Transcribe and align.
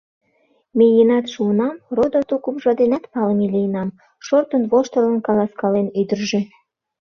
—Миенат 0.77 1.25
шуынам, 1.33 1.75
родо-тукымжо 1.95 2.71
денат 2.79 3.03
палыме 3.11 3.45
лийынам,— 3.53 3.89
шортын-воштылын 4.25 5.17
каласкален 5.27 5.87
ӱдыржӧ. 5.99 6.41